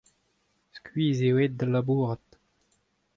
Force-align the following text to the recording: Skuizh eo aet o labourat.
Skuizh 0.75 1.23
eo 1.29 1.37
aet 1.39 1.59
o 1.63 1.65
labourat. 1.73 2.25